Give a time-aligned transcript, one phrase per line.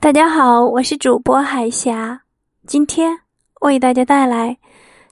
[0.00, 2.22] 大家好，我是主播海霞，
[2.68, 3.18] 今天
[3.62, 4.50] 为大家带来《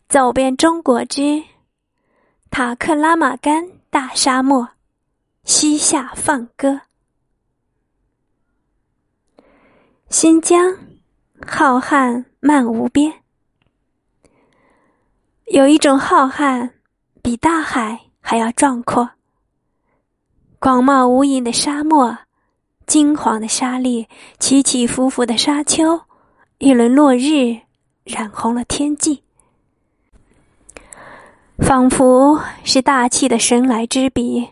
[0.09, 1.43] 走遍中国之
[2.51, 4.69] 塔克拉玛干大沙漠
[5.43, 6.81] 西夏放歌》。
[10.09, 10.77] 新疆
[11.45, 13.13] 浩瀚漫无边，
[15.47, 16.71] 有一种浩瀚
[17.23, 19.11] 比大海还要壮阔，
[20.61, 22.17] 广袤无垠的沙漠。
[22.87, 24.07] 金黄的沙砾，
[24.39, 26.03] 起起伏伏的沙丘，
[26.59, 27.63] 一轮落日
[28.05, 29.23] 染红了天际，
[31.59, 34.51] 仿佛是大气的神来之笔。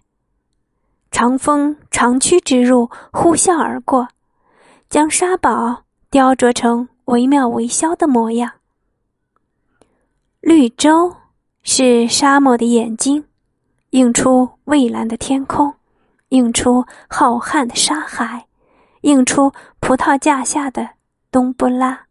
[1.13, 4.09] 长风长驱直入，呼啸而过，
[4.91, 8.55] 将沙堡雕琢成惟妙惟肖的模样。
[10.41, 11.15] 绿洲
[11.63, 13.25] 是沙漠的眼睛，
[13.91, 15.75] 映出蔚蓝的天空。
[16.35, 18.49] 映出浩瀚的沙海，
[19.03, 20.91] 映出葡萄架下的
[21.31, 22.07] 冬不拉。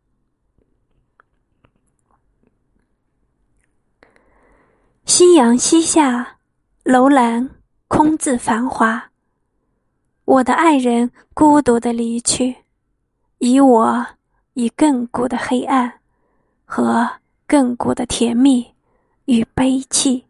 [5.06, 6.38] 夕阳西下，
[6.84, 7.50] 楼兰
[7.90, 9.12] 空自繁华。
[10.24, 12.56] 我的爱人孤独的离去，
[13.40, 14.08] 以我
[14.54, 16.00] 以亘古的黑暗
[16.64, 17.10] 和
[17.46, 18.74] 亘古的甜蜜
[19.26, 20.26] 与悲泣。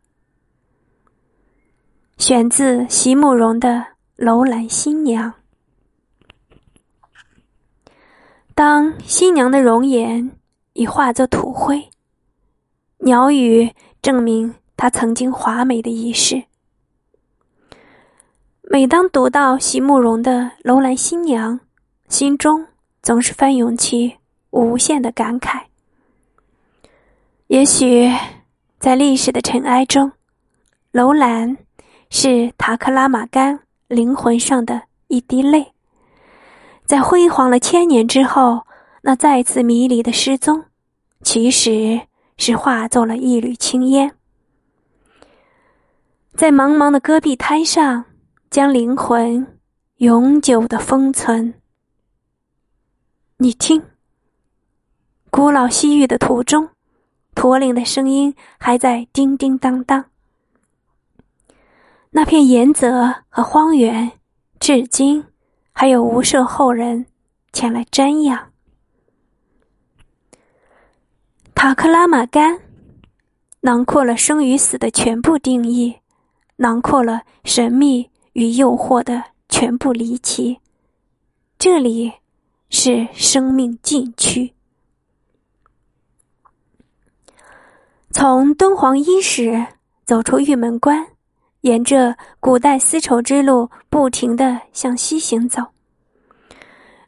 [2.25, 3.69] 选自席慕容的
[4.15, 5.29] 《楼兰新娘》。
[8.55, 10.31] 当新娘的容颜
[10.71, 11.89] 已化作土灰，
[12.99, 16.45] 鸟语证明她曾经华美的一世。
[18.61, 20.31] 每当读到席慕容的
[20.63, 21.59] 《楼兰新娘》，
[22.07, 22.65] 心中
[23.01, 24.15] 总是翻涌起
[24.51, 25.63] 无限的感慨。
[27.47, 28.09] 也许，
[28.79, 30.13] 在历史的尘埃中，
[30.93, 31.57] 楼兰。
[32.15, 35.73] 是塔克拉玛干灵魂上的一滴泪，
[36.85, 38.67] 在辉煌了千年之后，
[39.01, 40.65] 那再次迷离的失踪，
[41.23, 42.01] 其实
[42.37, 44.15] 是化作了一缕青烟，
[46.35, 48.05] 在茫茫的戈壁滩上，
[48.51, 49.57] 将灵魂
[49.97, 51.55] 永久的封存。
[53.37, 53.81] 你听，
[55.31, 56.69] 古老西域的途中，
[57.33, 60.05] 驼铃的声音还在叮叮当当。
[62.15, 64.11] 那片岩泽和荒原，
[64.59, 65.25] 至今
[65.71, 67.07] 还有无数后人
[67.51, 68.51] 前来瞻仰。
[71.55, 72.61] 塔克拉玛干
[73.61, 75.95] 囊括了生与死的全部定义，
[76.57, 80.59] 囊括了神秘与诱惑的全部离奇。
[81.57, 82.13] 这里
[82.69, 84.53] 是生命禁区。
[88.11, 89.65] 从敦煌伊始
[90.05, 91.12] 走出玉门关。
[91.63, 95.67] 沿着古代丝绸之路，不停的向西行走。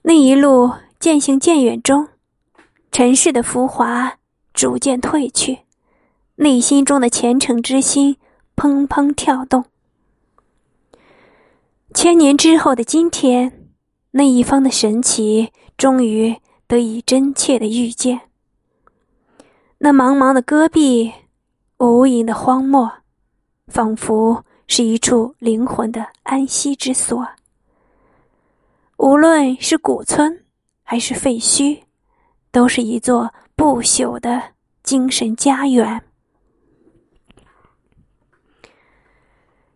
[0.03, 2.07] 那一路渐行渐远中，
[2.89, 4.17] 尘世的浮华
[4.53, 5.59] 逐渐褪去，
[6.35, 8.15] 内心中的虔诚之心
[8.55, 9.65] 砰砰跳动。
[11.93, 13.67] 千年之后的今天，
[14.11, 16.33] 那一方的神奇终于
[16.65, 18.21] 得以真切的遇见。
[19.79, 21.11] 那茫茫的戈壁，
[21.77, 22.89] 无垠的荒漠。
[23.67, 27.27] 仿佛是一处灵魂的安息之所。
[28.97, 30.45] 无论是古村
[30.83, 31.81] 还是废墟，
[32.51, 34.41] 都是一座不朽的
[34.83, 36.01] 精神家园。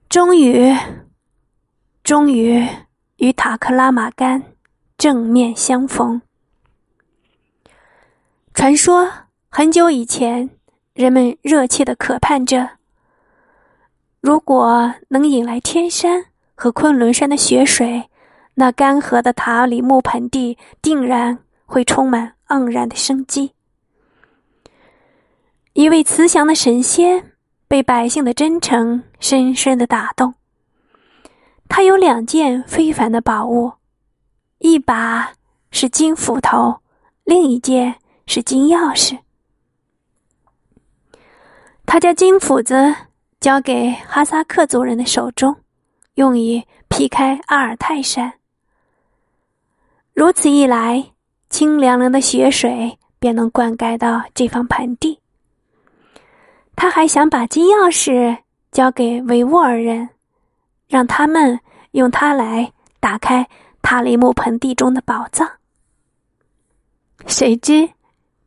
[0.07, 0.75] 终于，
[2.03, 2.65] 终于
[3.17, 4.43] 与塔克拉玛干
[4.97, 6.21] 正面相逢。
[8.53, 9.11] 传说
[9.49, 10.49] 很久以前，
[10.93, 12.78] 人们热切的渴盼着。
[14.21, 18.09] 如果能引来天山和昆仑山的雪水，
[18.55, 23.53] 那干涸的塔里木盆地定然会充满盎然的生机。
[25.71, 27.31] 一位慈祥的神仙
[27.67, 30.33] 被百姓的真诚深深的打动。
[31.69, 33.71] 他有两件非凡的宝物，
[34.57, 35.31] 一把
[35.71, 36.81] 是金斧头，
[37.23, 37.95] 另一件
[38.25, 39.19] 是金钥匙。
[41.85, 42.93] 他将金斧子。
[43.39, 45.55] 交给哈萨克族人的手中，
[46.15, 48.33] 用以劈开阿尔泰山。
[50.13, 51.11] 如此一来，
[51.49, 55.17] 清凉凉的雪水便能灌溉到这方盆地。
[56.75, 58.37] 他还想把金钥匙
[58.71, 60.09] 交给维吾尔人，
[60.89, 61.57] 让他们
[61.91, 63.47] 用它来打开
[63.81, 65.49] 塔里木盆地中的宝藏。
[67.25, 67.89] 谁知，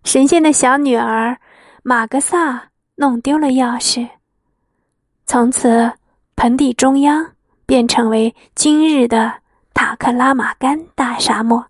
[0.05, 1.39] 神仙的小女儿
[1.83, 4.07] 玛格萨弄丢了钥匙。
[5.27, 5.93] 从此，
[6.37, 7.33] 盆地中央
[7.65, 9.35] 便成为今日的
[9.73, 11.67] 塔克拉玛干大沙漠。